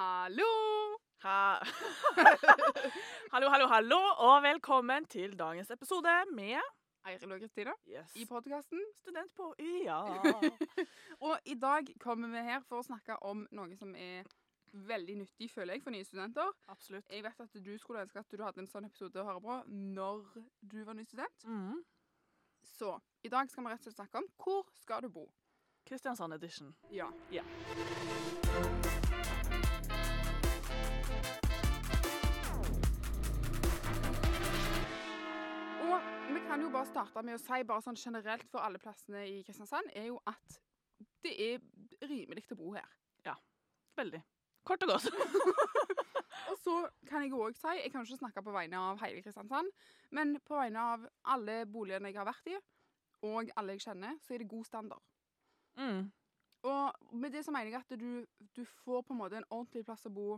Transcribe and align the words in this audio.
Hallo! 0.00 0.44
Ha. 1.22 1.60
hallo, 3.32 3.48
hallo, 3.52 3.66
hallo, 3.66 3.98
og 4.16 4.42
velkommen 4.42 5.04
til 5.04 5.34
dagens 5.38 5.70
episode 5.70 6.14
med 6.32 6.56
Eiril 7.04 7.34
og 7.34 7.42
Kristina 7.42 7.74
yes, 7.84 8.14
i 8.16 8.24
podkasten. 8.24 8.80
Student 8.96 9.34
på 9.36 9.50
UiA. 9.60 9.98
Og 11.28 11.36
i 11.44 11.58
dag 11.66 11.92
kommer 12.00 12.32
vi 12.32 12.46
her 12.48 12.64
for 12.64 12.80
å 12.80 12.86
snakke 12.86 13.18
om 13.28 13.44
noe 13.52 13.76
som 13.76 13.92
er 13.92 14.24
veldig 14.72 15.18
nyttig, 15.20 15.50
føler 15.52 15.76
jeg, 15.76 15.84
for 15.84 15.92
nye 15.92 16.08
studenter. 16.08 16.48
Absolutt. 16.72 17.04
Jeg 17.12 17.26
vet 17.28 17.44
at 17.44 17.60
du 17.60 17.72
skulle 17.76 18.06
ønske 18.06 18.24
at 18.24 18.32
du 18.32 18.40
hadde 18.46 18.64
en 18.64 18.72
sånn 18.72 18.88
episode 18.88 19.20
å 19.20 19.28
høre 19.28 19.44
på 19.44 19.60
når 19.68 20.24
du 20.64 20.80
var 20.88 20.96
ny 20.96 21.04
student. 21.04 21.44
Mm. 21.44 21.82
Så 22.78 22.96
i 23.20 23.36
dag 23.36 23.52
skal 23.52 23.68
vi 23.68 23.76
rett 23.76 23.84
og 23.84 23.90
slett 23.90 24.00
snakke 24.00 24.24
om 24.24 24.32
hvor 24.40 24.64
skal 24.80 25.04
du 25.04 25.12
bo. 25.12 25.28
Kristiansand 25.84 26.40
edition. 26.40 26.72
Ja. 26.88 27.12
Ja. 27.28 27.44
Jo 36.70 36.76
bare 36.76 36.86
starte 36.86 37.22
med 37.26 37.34
å 37.34 37.40
si 37.40 37.56
bare 37.66 37.82
sånn 37.82 37.96
generelt 37.98 38.46
for 38.50 38.62
alle 38.62 38.78
plassene 38.78 39.24
i 39.26 39.40
Kristiansand, 39.42 39.88
er 39.96 40.04
jo 40.06 40.20
at 40.30 40.58
det 41.24 41.32
er 41.42 41.64
rimelig 42.06 42.44
å 42.54 42.58
bo 42.60 42.68
her. 42.76 42.86
Ja. 43.26 43.34
Veldig. 43.98 44.20
Kort 44.68 44.84
og 44.86 44.92
godt. 44.92 45.08
Og 46.50 46.60
så 46.60 46.76
kan 47.08 47.24
jeg 47.24 47.34
òg 47.34 47.58
si, 47.58 47.72
jeg 47.80 47.90
kan 47.90 48.06
ikke 48.06 48.20
snakke 48.20 48.44
på 48.46 48.54
vegne 48.54 48.78
av 48.78 49.02
hele 49.02 49.22
Kristiansand, 49.24 49.72
men 50.14 50.36
på 50.46 50.60
vegne 50.60 50.84
av 50.92 51.08
alle 51.34 51.64
boligene 51.66 52.12
jeg 52.12 52.20
har 52.20 52.30
vært 52.30 52.52
i, 52.52 52.56
og 53.26 53.50
alle 53.58 53.74
jeg 53.74 53.88
kjenner, 53.88 54.22
så 54.22 54.36
er 54.36 54.44
det 54.44 54.50
god 54.54 54.70
standard. 54.70 55.02
Mm. 55.80 56.06
Og 56.70 57.14
med 57.18 57.34
det 57.34 57.42
så 57.48 57.54
mener 57.56 57.72
jeg 57.72 57.82
at 57.82 57.98
du, 57.98 58.22
du 58.54 58.62
får 58.84 59.02
på 59.08 59.16
en 59.16 59.22
måte 59.24 59.40
en 59.40 59.50
ordentlig 59.50 59.82
plass 59.88 60.06
å 60.06 60.14
bo 60.14 60.36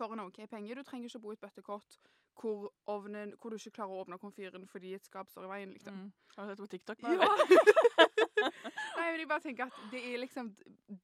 for 0.00 0.12
en 0.16 0.24
OK 0.24 0.40
penge. 0.50 0.74
Du 0.74 0.82
trenger 0.86 1.08
ikke 1.12 1.20
bo 1.26 1.34
i 1.34 1.36
et 1.38 1.44
bøttekott 1.44 2.00
hvor, 2.40 2.70
ovnen, 2.88 3.34
hvor 3.40 3.52
du 3.52 3.58
ikke 3.60 3.74
klarer 3.76 3.92
å 3.92 4.02
åpne 4.06 4.16
komfyren 4.22 4.64
fordi 4.70 4.94
et 4.96 5.04
skap 5.04 5.28
står 5.28 5.44
i 5.44 5.52
veien. 5.52 5.74
liksom. 5.76 5.94
Mm. 5.94 6.12
Har 6.38 6.46
du 6.48 6.52
sett 6.54 6.64
på 6.64 6.70
TikTok? 6.72 7.02
Ja. 7.04 7.16
nå, 7.20 8.50
Nei, 8.96 9.06
men 9.12 9.20
jeg 9.20 9.28
bare 9.28 9.44
tenker 9.44 9.68
at 9.68 9.80
det 9.92 10.00
er 10.08 10.18
liksom 10.22 10.48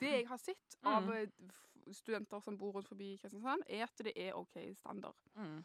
Det 0.00 0.12
jeg 0.14 0.27
har 0.30 0.41
sett 0.41 0.77
av 0.88 1.05
Mm. 1.05 1.12
eh, 1.19 1.92
studenter 1.92 2.41
som 2.42 2.56
bor 2.58 2.72
rundt 2.75 2.88
forbi 2.88 3.12
Kristiansand, 3.20 3.62
er 3.69 3.84
at 3.84 4.00
det 4.03 4.12
er 4.19 4.34
OK 4.34 4.56
standard. 4.80 5.14
Mm. 5.36 5.60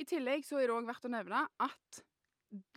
I 0.00 0.04
tillegg 0.08 0.44
så 0.46 0.56
er 0.60 0.68
det 0.70 0.76
òg 0.76 0.86
verdt 0.88 1.04
å 1.08 1.12
nevne 1.12 1.42
at 1.60 2.00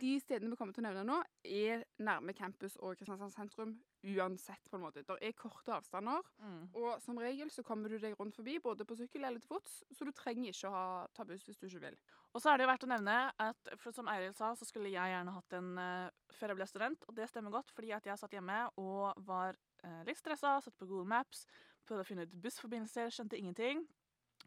de 0.00 0.12
stedene 0.20 0.50
vi 0.52 0.56
kommer 0.58 0.74
til 0.76 0.84
å 0.84 0.88
nevne 0.88 1.04
nå, 1.06 1.18
er 1.44 1.84
nærme 2.02 2.34
campus 2.36 2.76
og 2.80 2.96
Kristiansand 2.98 3.32
sentrum 3.34 3.76
uansett, 4.00 4.70
på 4.70 4.78
en 4.78 4.84
måte. 4.86 5.02
Det 5.04 5.16
er 5.20 5.34
korte 5.36 5.74
avstander, 5.74 6.24
Mm. 6.40 6.70
og 6.74 7.02
som 7.02 7.18
regel 7.20 7.50
så 7.50 7.62
kommer 7.62 7.88
du 7.88 7.98
deg 7.98 8.16
rundt 8.18 8.36
forbi, 8.36 8.58
både 8.58 8.84
på 8.84 8.96
sykkel 8.96 9.24
eller 9.24 9.40
til 9.40 9.48
fots, 9.48 9.84
så 9.92 10.04
du 10.04 10.12
trenger 10.12 10.50
ikke 10.52 10.68
å 10.70 10.72
ha, 10.72 11.06
ta 11.14 11.24
buss 11.24 11.44
hvis 11.44 11.58
du 11.60 11.66
ikke 11.66 11.82
vil. 11.84 11.98
Og 12.32 12.40
så 12.40 12.50
er 12.50 12.56
det 12.56 12.64
jo 12.64 12.70
verdt 12.72 12.84
å 12.84 12.92
nevne 12.94 13.32
at 13.36 13.72
for 13.76 13.92
som 13.92 14.08
Eiril 14.08 14.32
sa, 14.34 14.54
så 14.56 14.64
skulle 14.64 14.88
jeg 14.88 15.12
gjerne 15.12 15.34
hatt 15.36 15.52
en 15.58 15.70
uh, 15.78 16.10
før 16.32 16.48
jeg 16.48 16.56
ble 16.56 16.66
student, 16.66 17.04
og 17.08 17.14
det 17.14 17.28
stemmer 17.28 17.50
godt, 17.50 17.70
fordi 17.76 17.92
at 17.92 18.06
jeg 18.06 18.18
satt 18.18 18.32
hjemme 18.32 18.70
og 18.80 19.12
var 19.26 19.58
uh, 19.84 20.02
litt 20.08 20.18
stressa, 20.18 20.60
satt 20.64 20.78
på 20.78 20.86
Google 20.86 21.08
Maps, 21.08 21.44
prøvde 21.84 22.06
å 22.06 22.08
finne 22.08 22.24
ut 22.24 22.40
bussforbindelser, 22.40 23.10
skjønte 23.12 23.36
ingenting. 23.38 23.84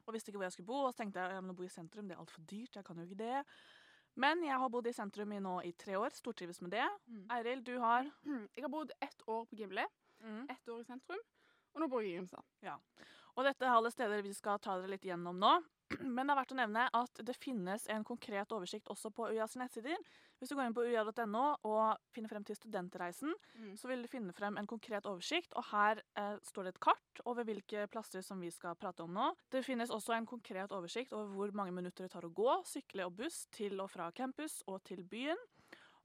Og 0.08 0.16
visste 0.16 0.32
ikke 0.32 0.42
hvor 0.42 0.50
jeg 0.50 0.58
skulle 0.58 0.68
bo, 0.68 0.80
og 0.88 0.92
så 0.92 1.04
tenkte 1.04 1.22
jeg 1.22 1.36
ja, 1.38 1.42
men 1.42 1.54
å 1.54 1.56
bo 1.56 1.64
i 1.64 1.72
sentrum 1.72 2.08
det 2.10 2.18
er 2.18 2.24
altfor 2.24 2.42
dyrt, 2.50 2.76
jeg 2.76 2.84
kan 2.84 2.98
jo 2.98 3.06
ikke 3.06 3.22
det. 3.22 3.44
Men 4.16 4.44
jeg 4.46 4.58
har 4.62 4.70
bodd 4.70 4.88
i 4.88 4.94
sentrum 4.94 5.32
i 5.34 5.40
nå 5.42 5.56
i 5.66 5.72
tre 5.80 5.96
år, 5.98 6.14
stortrives 6.14 6.62
med 6.62 6.76
det. 6.76 6.86
Mm. 7.10 7.24
Eiril, 7.38 7.64
du 7.66 7.78
har 7.82 8.10
Jeg 8.56 8.66
har 8.66 8.70
bodd 8.74 8.94
ett 9.02 9.24
år 9.28 9.46
på 9.50 9.58
Gimle, 9.58 9.88
ett 10.54 10.70
år 10.70 10.84
i 10.84 10.88
sentrum, 10.88 11.24
og 11.74 11.82
nå 11.82 11.88
bor 11.90 12.06
jeg 12.06 12.14
i 12.14 12.18
Grimstad. 12.20 12.46
Og 13.34 13.48
dette 13.48 13.66
er 13.66 13.74
alle 13.74 13.90
steder 13.94 14.22
vi 14.26 14.34
skal 14.36 14.60
ta 14.62 14.76
dere 14.78 14.92
litt 14.94 15.06
gjennom 15.08 15.40
nå. 15.42 15.54
Men 16.16 16.26
det 16.26 16.34
er 16.34 16.38
verdt 16.40 16.54
å 16.54 16.58
nevne 16.58 16.84
at 16.96 17.20
det 17.26 17.36
finnes 17.38 17.88
en 17.92 18.06
konkret 18.08 18.52
oversikt 18.56 18.88
også 18.90 19.12
på 19.14 19.28
UiAs 19.34 19.56
nettsider. 19.60 19.98
Hvis 20.40 20.50
du 20.52 20.56
går 20.58 20.68
inn 20.70 20.76
på 20.76 20.86
uia.no 20.86 21.44
og 21.70 22.00
finner 22.16 22.32
frem 22.32 22.46
til 22.48 22.58
Studentreisen, 22.58 23.34
Mm. 23.54 23.76
så 23.78 23.88
vil 23.88 24.02
du 24.02 24.10
finne 24.10 24.34
frem 24.34 24.58
en 24.58 24.68
konkret 24.68 25.06
oversikt, 25.06 25.54
og 25.56 25.64
her 25.70 26.02
eh, 26.18 26.38
står 26.44 26.66
det 26.66 26.72
et 26.74 26.80
kart 26.84 27.22
over 27.30 27.46
hvilke 27.46 27.86
plasser 27.94 28.24
som 28.26 28.42
vi 28.42 28.50
skal 28.52 28.76
prate 28.76 29.06
om 29.06 29.14
nå. 29.14 29.28
Det 29.54 29.62
finnes 29.66 29.94
også 29.94 30.16
en 30.18 30.26
konkret 30.28 30.74
oversikt 30.74 31.14
over 31.14 31.30
hvor 31.34 31.54
mange 31.56 31.72
minutter 31.76 32.08
det 32.08 32.12
tar 32.16 32.26
å 32.26 32.34
gå, 32.34 32.58
sykle 32.66 33.06
og 33.08 33.16
buss 33.22 33.44
til 33.54 33.80
og 33.80 33.92
fra 33.94 34.10
campus 34.12 34.62
og 34.68 34.82
til 34.90 35.04
byen. 35.06 35.38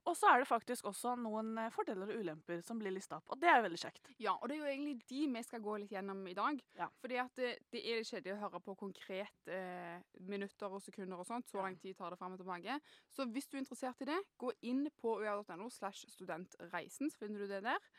Og 0.09 0.15
så 0.17 0.31
er 0.31 0.41
det 0.41 0.47
faktisk 0.49 0.87
også 0.89 1.13
noen 1.21 1.51
eh, 1.61 1.69
fordeler 1.73 2.09
og 2.09 2.21
ulemper 2.23 2.63
som 2.65 2.79
blir 2.81 2.93
lista 2.95 3.19
opp, 3.19 3.27
og 3.29 3.41
det 3.41 3.49
er 3.51 3.59
jo 3.59 3.65
veldig 3.67 3.81
kjekt. 3.81 4.09
Ja, 4.17 4.33
og 4.33 4.49
det 4.49 4.57
er 4.57 4.63
jo 4.63 4.71
egentlig 4.71 4.95
de 5.11 5.25
vi 5.29 5.43
skal 5.45 5.61
gå 5.61 5.75
litt 5.83 5.93
gjennom 5.93 6.23
i 6.25 6.35
dag. 6.37 6.61
Ja. 6.79 6.87
Fordi 7.03 7.19
at 7.21 7.37
det, 7.37 7.51
det 7.69 7.83
er 7.83 8.01
litt 8.01 8.09
kjedelig 8.09 8.35
å 8.35 8.39
høre 8.43 8.61
på 8.65 8.75
konkret 8.79 9.51
eh, 9.53 10.01
minutter 10.31 10.73
og 10.73 10.81
sekunder 10.81 11.21
og 11.21 11.29
sånt. 11.29 11.49
Så 11.51 11.61
lang 11.61 11.77
tid 11.81 11.97
tar 11.99 12.15
det 12.15 12.19
fram 12.21 12.33
og 12.33 12.41
tilbake. 12.41 12.79
Så 13.13 13.27
hvis 13.29 13.49
du 13.49 13.57
er 13.57 13.63
interessert 13.63 14.01
i 14.01 14.09
det, 14.09 14.17
gå 14.41 14.51
inn 14.71 14.87
på 14.97 15.19
ua.no 15.21 15.69
slash 15.73 16.09
studentreisen, 16.15 17.13
så 17.13 17.21
finner 17.21 17.45
du 17.45 17.53
det 17.53 17.61
der. 17.67 17.89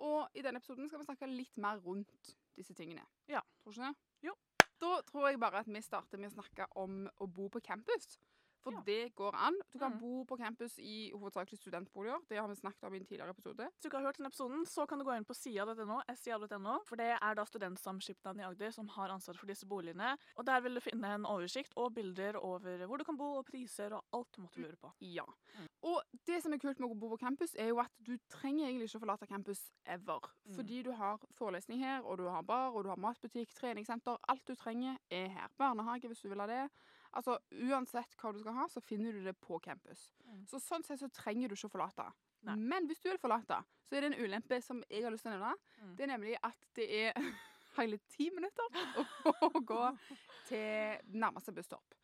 Og 0.00 0.32
i 0.32 0.44
denne 0.44 0.62
episoden 0.62 0.88
skal 0.88 1.02
vi 1.02 1.10
snakke 1.10 1.28
litt 1.28 1.60
mer 1.60 1.82
rundt 1.84 2.34
disse 2.56 2.76
tingene. 2.76 3.04
Ja. 3.28 3.44
Tror 3.60 3.74
du 3.74 3.80
ikke 3.80 3.92
det? 3.92 4.30
Jo. 4.30 4.36
Da 4.80 4.96
tror 5.04 5.28
jeg 5.28 5.40
bare 5.40 5.60
at 5.60 5.68
vi 5.68 5.82
starter 5.84 6.20
med 6.20 6.30
å 6.30 6.38
snakke 6.38 6.70
om 6.80 7.02
å 7.20 7.28
bo 7.28 7.50
på 7.52 7.60
campus. 7.64 8.16
For 8.62 8.72
Ja. 8.72 8.82
det 8.86 9.14
går 9.16 9.34
an. 9.34 9.54
Du 9.72 9.78
kan 9.78 9.92
Mm. 9.92 10.00
bo 10.00 10.24
på 10.24 10.36
campus 10.36 10.78
i 10.78 11.10
hovedsakelig 11.14 11.58
studentboliger. 11.58 12.18
Det 12.28 12.36
har 12.38 12.46
vi 12.48 12.54
snakket 12.54 12.84
om 12.84 12.94
i 12.94 12.98
en 12.98 13.06
tidligere 13.06 13.30
episode. 13.30 13.56
Hvis 13.72 13.82
du 13.82 13.88
ikke 13.88 13.96
har 13.98 14.04
hørt 14.06 14.16
denne 14.18 14.26
episoden, 14.28 14.66
så 14.66 14.86
kan 14.86 14.98
du 14.98 15.04
gå 15.04 15.16
inn 15.16 15.24
på 15.24 15.34
sida.no, 15.34 16.00
sia.no, 16.14 16.78
for 16.84 16.96
det 16.96 17.16
er 17.22 17.34
da 17.34 17.44
Studentsamskipnaden 17.44 18.40
i 18.40 18.44
Agder 18.44 18.70
som 18.70 18.88
har 18.88 19.08
ansvar 19.08 19.34
for 19.36 19.46
disse 19.46 19.66
boligene. 19.66 20.16
Og 20.36 20.44
der 20.46 20.60
vil 20.60 20.74
du 20.74 20.80
finne 20.80 21.14
en 21.14 21.24
oversikt 21.24 21.72
og 21.76 21.94
bilder 21.94 22.36
over 22.36 22.86
hvor 22.86 22.98
du 22.98 23.04
kan 23.04 23.16
bo, 23.16 23.38
og 23.38 23.46
priser 23.46 23.92
og 23.92 24.04
alt 24.12 24.28
du 24.36 24.42
måtte 24.42 24.60
lure 24.60 24.76
på. 24.76 24.92
Ja. 25.00 25.24
Mm. 25.58 25.66
Og 25.82 26.02
det 26.26 26.42
som 26.42 26.52
er 26.52 26.58
kult 26.58 26.78
med 26.80 26.90
å 26.90 26.98
bo 27.00 27.08
på 27.16 27.18
campus, 27.18 27.54
er 27.58 27.68
jo 27.68 27.78
at 27.80 27.90
du 28.04 28.16
trenger 28.28 28.66
egentlig 28.68 28.88
ikke 28.90 28.98
å 29.00 29.04
forlate 29.06 29.26
campus 29.26 29.70
ever. 29.86 30.20
Mm. 30.46 30.54
Fordi 30.56 30.82
du 30.82 30.92
har 30.92 31.18
forelesning 31.32 31.78
her, 31.80 32.02
og 32.04 32.18
du 32.18 32.28
har 32.28 32.42
bar, 32.42 32.70
og 32.72 32.84
du 32.84 32.88
har 32.90 32.96
matbutikk, 32.96 33.54
treningssenter. 33.54 34.18
Alt 34.28 34.44
du 34.46 34.54
trenger 34.54 34.98
er 35.10 35.28
her. 35.28 35.48
Barnehage 35.58 36.06
hvis 36.08 36.20
du 36.22 36.28
vil 36.28 36.40
ha 36.40 36.46
det. 36.46 36.70
Altså, 37.18 37.38
Uansett 37.50 38.16
hva 38.20 38.32
du 38.32 38.40
skal 38.42 38.56
ha, 38.56 38.66
så 38.70 38.82
finner 38.84 39.16
du 39.16 39.24
det 39.24 39.34
på 39.42 39.58
campus. 39.62 40.10
Mm. 40.26 40.42
Så 40.50 40.60
sånn 40.62 40.84
sett 40.86 41.00
så 41.02 41.10
trenger 41.14 41.50
du 41.50 41.56
ikke 41.56 41.70
å 41.70 41.74
forlate. 41.74 42.06
Nei. 42.46 42.56
Men 42.72 42.86
hvis 42.88 43.02
du 43.02 43.10
vil 43.10 43.20
forlate, 43.20 43.60
så 43.88 43.96
er 43.96 44.04
det 44.04 44.12
en 44.12 44.20
ulempe 44.24 44.60
som 44.64 44.82
jeg 44.88 45.04
har 45.04 45.12
lyst 45.12 45.26
til 45.26 45.32
å 45.32 45.36
nevne. 45.36 45.54
Mm. 45.80 45.94
Det 45.98 46.06
er 46.06 46.12
nemlig 46.12 46.36
at 46.46 46.68
det 46.78 46.86
er 47.00 47.18
hele 47.78 48.00
ti 48.12 48.30
minutter 48.34 49.04
å 49.34 49.50
gå 49.58 49.82
til 50.50 51.16
nærmeste 51.20 51.54
busstopp. 51.56 51.98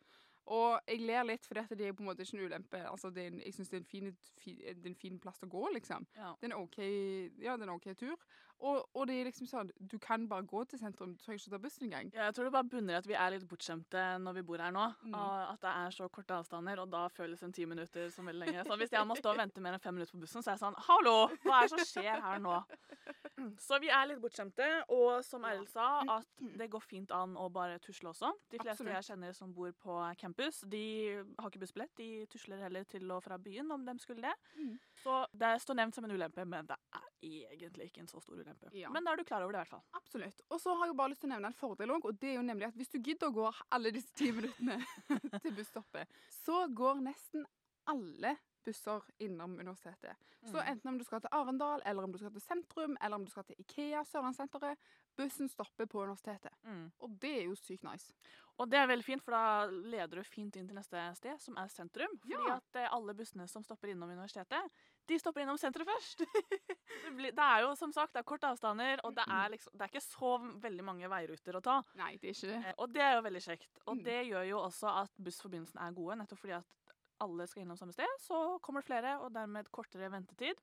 Og 0.47 0.79
jeg 0.87 1.01
ler 1.03 1.25
litt, 1.27 1.43
for 1.45 1.59
det 1.59 1.81
er 1.89 1.91
på 1.93 2.03
en 2.03 2.07
måte 2.07 2.23
ikke 2.23 2.37
en 2.39 2.45
ulempe. 2.47 2.79
Altså, 2.87 3.09
det 3.11 3.23
er 3.25 3.31
en, 3.33 3.39
jeg 3.43 3.53
syns 3.57 3.69
det, 3.73 3.81
en 3.81 3.87
fin- 3.91 4.17
fi- 4.39 4.61
det 4.63 4.85
er 4.85 4.89
en 4.93 4.95
fin 4.95 5.17
plass 5.19 5.41
å 5.43 5.49
gå, 5.51 5.63
liksom. 5.75 6.05
Ja. 6.15 6.29
Det 6.39 6.47
er 6.47 6.53
en 6.53 6.61
OK, 6.61 6.77
ja, 7.43 7.57
det 7.57 7.65
er 7.65 7.67
en 7.67 7.73
ok 7.75 7.89
tur. 7.99 8.15
Og, 8.57 8.87
og 8.97 9.03
det 9.05 9.19
er 9.19 9.27
liksom 9.27 9.45
sånn 9.45 9.67
Du 9.77 9.99
kan 10.01 10.23
bare 10.27 10.41
gå 10.49 10.63
til 10.65 10.79
sentrum, 10.81 11.11
du 11.13 11.19
trenger 11.21 11.43
ikke 11.43 11.51
ta 11.53 11.59
bussen 11.61 11.83
engang. 11.85 12.07
Ja, 12.15 12.23
Jeg 12.25 12.33
tror 12.33 12.47
det 12.47 12.53
bare 12.55 12.65
bunner 12.71 12.95
i 12.95 12.97
at 12.97 13.05
vi 13.11 13.13
er 13.13 13.35
litt 13.35 13.45
bortskjemte 13.51 14.05
når 14.23 14.33
vi 14.39 14.41
bor 14.47 14.57
her 14.63 14.71
nå. 14.73 14.87
Mm. 15.03 15.13
At 15.19 15.61
det 15.61 15.73
er 15.83 15.93
så 15.93 16.07
korte 16.09 16.39
avstander, 16.39 16.79
og 16.81 16.89
da 16.89 17.03
føles 17.13 17.43
en 17.45 17.53
ti 17.53 17.67
minutter 17.69 18.09
som 18.09 18.25
veldig 18.25 18.47
lenge. 18.47 18.63
Så 18.65 18.79
hvis 18.81 18.95
jeg 18.97 19.05
må 19.05 19.19
stå 19.19 19.35
og 19.35 19.43
vente 19.43 19.61
mer 19.61 19.77
enn 19.77 19.83
fem 19.83 19.93
minutter 19.99 20.15
på 20.17 20.23
bussen, 20.25 20.41
så 20.41 20.55
er 20.55 20.57
jeg 20.57 20.63
sånn 20.63 20.79
Hallo! 20.87 21.17
Hva 21.45 21.59
er 21.59 21.67
det 21.67 21.75
som 21.75 21.85
skjer 21.91 22.23
her 22.25 22.41
nå? 22.41 22.57
Så 23.67 23.77
vi 23.79 23.89
er 23.93 24.07
litt 24.09 24.21
bortskjemte, 24.21 24.65
og 24.93 25.23
som 25.25 25.43
Ja. 25.47 25.53
Sa, 25.69 25.87
at 26.17 26.27
det 26.57 26.69
går 26.73 26.81
fint 26.83 27.11
an 27.15 27.35
å 27.37 27.47
bare 27.53 27.77
tusle 27.83 28.09
også. 28.09 28.31
De 28.51 28.57
fleste 28.57 28.83
Absolutt. 28.83 28.93
jeg 28.95 29.07
kjenner 29.11 29.35
som 29.37 29.53
bor 29.53 29.71
på 29.77 29.97
campus, 30.17 30.61
de 30.69 30.83
har 31.37 31.49
ikke 31.49 31.61
bussbillett. 31.61 31.93
De 31.97 32.25
tusler 32.31 32.61
heller 32.65 32.83
til 32.89 33.09
og 33.11 33.23
fra 33.23 33.37
byen 33.37 33.71
om 33.71 33.85
de 33.85 33.95
skulle 34.01 34.21
det. 34.25 34.33
Mm. 34.57 34.73
Så 35.03 35.19
det 35.33 35.51
står 35.61 35.79
nevnt 35.81 35.95
som 35.95 36.07
en 36.07 36.11
ulempe, 36.15 36.45
men 36.45 36.67
det 36.67 36.77
er 36.97 37.07
egentlig 37.27 37.89
ikke 37.91 38.01
en 38.05 38.09
så 38.11 38.21
stor 38.21 38.37
ulempe. 38.41 38.69
Ja. 38.77 38.89
Men 38.93 39.05
da 39.05 39.13
er 39.13 39.21
du 39.21 39.23
klar 39.27 39.45
over 39.45 39.53
det, 39.53 39.61
i 39.61 39.65
hvert 39.65 39.75
fall. 39.77 39.85
Absolutt. 40.01 40.41
Og 40.49 40.61
så 40.61 40.73
har 40.77 40.89
jeg 40.89 40.97
bare 40.97 41.13
lyst 41.13 41.21
til 41.25 41.29
å 41.31 41.33
nevne 41.35 41.51
en 41.53 41.57
fordel 41.61 41.93
òg, 41.95 42.05
og 42.09 42.19
det 42.21 42.33
er 42.33 42.39
jo 42.39 42.45
nemlig 42.49 42.67
at 42.69 42.77
hvis 42.77 42.91
du 42.93 42.99
gidder 42.99 43.29
å 43.31 43.37
gå 43.37 43.51
alle 43.77 43.93
disse 43.95 44.13
ti 44.17 44.31
minuttene 44.31 44.79
til 45.43 45.55
busstoppet, 45.57 46.19
så 46.43 46.65
går 46.73 47.01
nesten 47.05 47.45
alle 47.87 48.35
busser 48.67 49.03
innom 49.23 49.55
universitetet. 49.59 50.15
Så 50.47 50.57
Mm. 50.61 50.67
enten 50.71 50.89
om 50.91 50.97
du 50.99 51.03
skal 51.03 51.21
til 51.23 51.29
Arendal, 51.33 51.81
eller 51.85 52.03
om 52.05 52.11
du 52.13 52.17
skal 52.19 52.31
til 52.31 52.41
sentrum, 52.43 52.97
eller 53.01 53.15
om 53.17 53.23
du 53.25 53.31
skal 53.31 53.43
til 53.47 53.55
Ikea, 53.59 54.03
Sørlandssenteret, 54.05 54.77
bussen 55.17 55.49
stopper 55.49 55.87
på 55.89 56.03
universitetet. 56.03 56.51
Mm. 56.63 56.91
Og 57.01 57.15
det 57.19 57.31
er 57.39 57.45
jo 57.47 57.55
sykt 57.55 57.83
nice. 57.83 58.13
Og 58.59 58.69
det 58.69 58.79
er 58.79 58.87
veldig 58.89 59.05
fint, 59.05 59.21
for 59.23 59.31
da 59.35 59.65
leder 59.69 60.17
du 60.17 60.23
fint 60.23 60.55
inn 60.57 60.67
til 60.67 60.75
neste 60.77 61.01
sted, 61.17 61.39
som 61.41 61.57
er 61.57 61.67
sentrum. 61.69 62.15
Fordi 62.21 62.47
Ja. 62.47 62.55
at 62.55 62.75
eh, 62.75 62.87
alle 62.91 63.13
bussene 63.13 63.47
som 63.49 63.63
stopper 63.63 63.89
innom 63.91 64.09
universitetet, 64.09 64.71
de 65.07 65.19
stopper 65.19 65.41
innom 65.41 65.57
senteret 65.57 65.85
først. 65.87 66.19
det, 67.03 67.11
blir, 67.17 67.31
det 67.31 67.43
er 67.43 67.61
jo 67.65 67.75
som 67.75 67.91
sagt 67.93 68.13
det 68.13 68.19
er 68.19 68.23
korte 68.29 68.47
avstander, 68.49 68.99
og 69.03 69.13
det 69.15 69.25
er, 69.27 69.49
liksom, 69.53 69.73
det 69.73 69.81
er 69.81 69.91
ikke 69.93 70.05
så 70.05 70.31
veldig 70.61 70.83
mange 70.83 71.09
veiruter 71.11 71.55
å 71.59 71.61
ta. 71.61 71.81
Nei, 71.95 72.15
det 72.17 72.29
er 72.31 72.33
ikke 72.33 72.53
det. 72.53 72.65
Eh, 72.65 72.73
Og 72.77 72.93
det 72.93 73.01
er 73.01 73.15
jo 73.17 73.21
veldig 73.27 73.43
kjekt. 73.49 73.69
Og 73.87 73.97
Mm. 73.97 74.03
det 74.03 74.25
gjør 74.31 74.47
jo 74.49 74.57
også 74.63 74.87
at 75.03 75.11
bussforbindelsen 75.21 75.81
er 75.81 75.91
gode, 75.93 76.17
nettopp 76.17 76.39
fordi 76.39 76.53
at 76.57 76.65
alle 77.23 77.47
skal 77.47 77.63
innom 77.63 77.77
samme 77.79 77.95
sted. 77.95 78.19
Så 78.23 78.59
kommer 78.63 78.83
det 78.83 78.89
flere, 78.89 79.15
og 79.23 79.33
dermed 79.35 79.71
kortere 79.73 80.11
ventetid. 80.13 80.59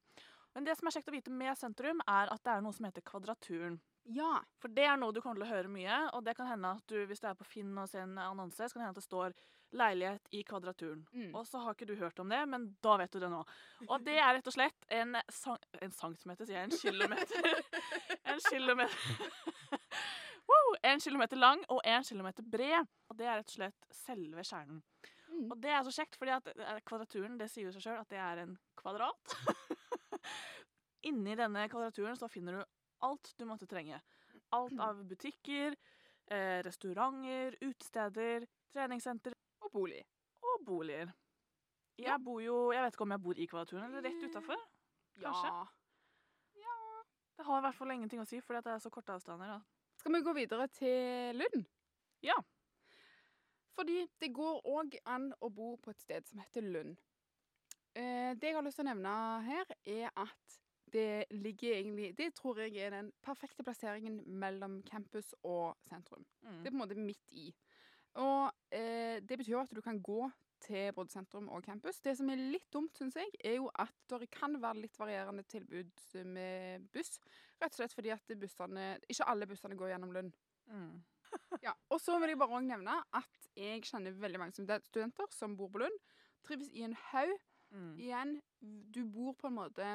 Men 0.55 0.67
det 0.67 0.77
som 0.79 0.87
er 0.87 0.95
kjekt 0.95 1.11
å 1.11 1.17
vite 1.17 1.35
med 1.35 1.59
sentrum, 1.59 2.03
er 2.06 2.31
at 2.31 2.45
det 2.45 2.53
er 2.53 2.62
noe 2.62 2.75
som 2.77 2.87
heter 2.87 3.05
Kvadraturen. 3.06 3.81
Ja. 4.15 4.37
For 4.62 4.71
det 4.71 4.85
er 4.87 5.01
noe 5.01 5.15
du 5.15 5.21
kommer 5.25 5.41
til 5.41 5.49
å 5.49 5.51
høre 5.51 5.73
mye, 5.73 5.99
og 6.15 6.23
det 6.27 6.37
kan 6.39 6.49
hende 6.51 6.77
at 6.77 6.87
du, 6.91 7.01
hvis 7.09 7.23
du 7.23 7.27
er 7.31 7.39
på 7.39 7.47
Finn 7.49 7.73
og 7.75 7.89
ser 7.91 8.05
en 8.05 8.21
annonse, 8.23 8.61
så 8.61 8.77
kan 8.77 8.85
det 8.85 8.87
hende 8.87 8.99
at 8.99 9.03
det 9.03 9.09
står 9.09 9.37
'leilighet 9.75 10.29
i 10.31 10.45
Kvadraturen'. 10.47 11.03
Mm. 11.11 11.35
Og 11.35 11.47
så 11.47 11.59
har 11.59 11.75
ikke 11.75 11.89
du 11.89 11.97
hørt 11.99 12.19
om 12.23 12.29
det, 12.29 12.49
men 12.49 12.77
da 12.83 12.97
vet 13.00 13.12
du 13.12 13.19
det 13.19 13.31
nå. 13.31 13.43
Og 13.89 14.05
det 14.07 14.15
er 14.21 14.37
rett 14.37 14.47
og 14.47 14.55
slett 14.55 14.87
en, 14.89 15.17
sang 15.31 15.59
en 15.83 15.91
centimeter, 15.91 16.47
sier 16.47 16.61
jeg. 16.61 16.71
En 16.71 16.79
kilometer. 16.79 17.43
en 18.31 18.41
kilometer! 18.50 18.93
En 20.85 21.00
kilometer 21.00 21.37
lang 21.37 21.62
og 21.73 21.81
en 21.85 22.05
kilometer 22.05 22.45
bred. 22.45 22.87
Og 23.09 23.17
det 23.19 23.27
er 23.27 23.41
rett 23.41 23.49
og 23.49 23.57
slett 23.57 23.87
selve 24.05 24.45
kjernen. 24.45 24.83
Mm. 25.35 25.49
Og 25.51 25.59
det 25.63 25.73
er 25.75 25.83
så 25.87 25.93
kjekt, 25.95 26.17
fordi 26.21 26.35
at 26.37 26.51
eh, 26.55 26.81
kvadraturen, 26.87 27.39
det 27.41 27.49
sier 27.51 27.67
jo 27.69 27.75
seg 27.75 27.85
sjøl 27.89 28.01
at 28.01 28.11
det 28.13 28.21
er 28.23 28.43
en 28.45 28.55
kvadrat. 28.79 29.35
Inni 31.09 31.35
denne 31.37 31.67
kvadraturen 31.73 32.17
så 32.19 32.31
finner 32.33 32.61
du 32.61 32.63
alt 33.05 33.33
du 33.39 33.45
måtte 33.49 33.69
trenge. 33.69 33.99
Alt 34.55 34.79
av 34.81 35.03
butikker, 35.09 35.75
eh, 36.31 36.61
restauranter, 36.65 37.59
utesteder, 37.65 38.47
treningssenter 38.73 39.35
Og 39.65 39.73
bolig. 39.75 40.05
og 40.45 40.65
boliger. 40.65 41.13
Jeg 41.99 42.19
bor 42.27 42.41
jo 42.43 42.73
Jeg 42.75 42.83
vet 42.83 42.97
ikke 42.97 43.05
om 43.07 43.13
jeg 43.15 43.23
bor 43.23 43.39
i 43.39 43.47
kvadraturen 43.47 43.85
eller 43.87 44.03
rett 44.03 44.23
utafor. 44.23 44.63
Kanskje. 45.23 45.51
Ja. 45.51 46.79
Det 47.37 47.45
har 47.47 47.59
i 47.59 47.65
hvert 47.67 47.79
fall 47.79 47.91
ingenting 47.95 48.23
å 48.23 48.27
si, 48.27 48.41
fordi 48.41 48.63
det 48.63 48.73
er 48.75 48.83
så 48.83 48.91
korte 48.95 49.15
avstander. 49.15 49.57
Da. 49.57 49.61
Skal 49.99 50.15
vi 50.15 50.23
gå 50.27 50.35
videre 50.35 50.67
til 50.75 51.39
Lund? 51.39 51.67
Ja. 52.23 52.37
Fordi 53.75 54.05
det 54.23 54.31
går 54.35 54.61
òg 54.71 54.99
an 55.11 55.32
å 55.43 55.50
bo 55.50 55.75
på 55.82 55.91
et 55.91 56.03
sted 56.03 56.29
som 56.29 56.43
heter 56.43 56.62
Lund. 56.62 56.97
Eh, 57.94 58.35
det 58.38 58.50
jeg 58.50 58.56
har 58.56 58.67
lyst 58.67 58.79
til 58.79 58.87
å 58.87 58.91
nevne 58.91 59.15
her, 59.47 59.75
er 59.87 60.12
at 60.15 60.61
det 60.94 61.25
ligger 61.31 61.73
egentlig 61.75 62.12
Det 62.15 62.29
tror 62.35 62.61
jeg 62.62 62.76
er 62.79 62.91
den 62.91 63.12
perfekte 63.23 63.65
plasseringen 63.67 64.21
mellom 64.26 64.82
campus 64.87 65.32
og 65.43 65.75
sentrum. 65.88 66.26
Mm. 66.43 66.61
Det 66.61 66.67
er 66.67 66.71
på 66.71 66.76
en 66.76 66.82
måte 66.85 66.99
midt 66.99 67.35
i. 67.35 67.49
Og 68.23 68.50
eh, 68.71 69.19
det 69.19 69.38
betyr 69.38 69.59
at 69.59 69.75
du 69.75 69.82
kan 69.82 69.99
gå 70.03 70.29
til 70.65 70.93
både 70.97 71.11
sentrum 71.12 71.49
og 71.49 71.65
campus. 71.65 72.00
Det 72.00 72.15
som 72.17 72.31
er 72.31 72.41
litt 72.41 72.69
dumt, 72.73 72.94
syns 72.97 73.19
jeg, 73.19 73.32
er 73.44 73.59
jo 73.59 73.67
at 73.75 74.15
det 74.21 74.31
kan 74.32 74.55
være 74.62 74.85
litt 74.85 74.99
varierende 74.99 75.43
tilbud 75.50 76.05
med 76.31 76.87
buss. 76.94 77.19
Rett 77.61 77.75
og 77.75 77.81
slett 77.81 77.97
fordi 77.97 78.15
at 78.15 78.37
bussene 78.38 78.94
Ikke 79.09 79.29
alle 79.29 79.49
bussene 79.50 79.76
går 79.79 79.94
gjennom 79.94 80.15
Lund. 80.15 80.38
Mm. 80.71 81.03
Ja, 81.62 81.73
og 81.91 82.00
så 82.00 82.19
vil 82.21 82.29
jeg 82.35 82.38
bare 82.38 82.56
også 82.59 82.67
nevne 82.67 82.97
at 83.15 83.49
jeg 83.56 83.82
kjenner 83.87 84.12
veldig 84.21 84.41
mange 84.43 84.53
studenter 84.56 85.31
som 85.32 85.56
bor 85.56 85.71
på 85.73 85.81
Lund. 85.85 85.99
Trives 86.44 86.69
i 86.73 86.82
en 86.85 86.97
haug. 87.11 87.32
Mm. 87.75 87.94
Igjen, 87.99 88.35
du 88.94 89.00
bor 89.11 89.32
på 89.38 89.49
en 89.49 89.56
måte 89.56 89.87